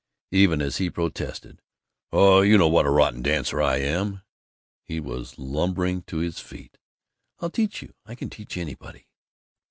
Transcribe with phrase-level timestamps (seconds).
[0.31, 1.61] Even as he protested,
[2.11, 4.23] "Oh, you know what a rotten dancer I am!"
[4.83, 6.79] he was lumbering to his feet.
[7.39, 7.93] "I'll teach you.
[8.03, 9.05] I can teach anybody."